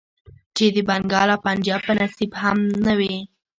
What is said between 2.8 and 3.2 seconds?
نه وې.